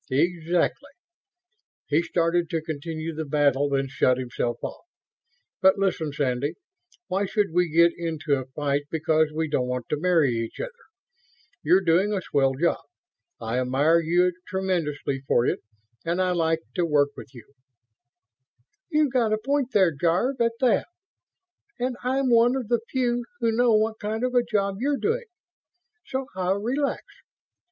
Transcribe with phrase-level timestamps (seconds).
[0.09, 0.89] "Exactly...."
[1.85, 4.83] He started to continue the battle, then shut himself off.
[5.61, 6.55] "But listen, Sandy,
[7.05, 10.71] why should we get into a fight because we don't want to marry each other?
[11.61, 12.79] You're doing a swell job.
[13.39, 15.59] I admire you tremendously for it
[16.03, 17.53] and I like to work with you."
[18.89, 20.87] "You've got a point there, Jarve, at that,
[21.77, 25.25] and I'm one of the few who know what kind of a job you're doing,
[26.03, 27.03] so I'll relax."